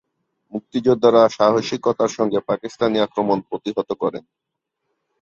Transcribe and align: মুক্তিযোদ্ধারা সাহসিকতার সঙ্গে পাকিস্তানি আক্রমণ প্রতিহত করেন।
মুক্তিযোদ্ধারা 0.53 1.21
সাহসিকতার 1.29 2.11
সঙ্গে 2.17 2.39
পাকিস্তানি 2.49 2.97
আক্রমণ 2.99 3.37
প্রতিহত 3.49 3.89
করেন। 3.93 4.23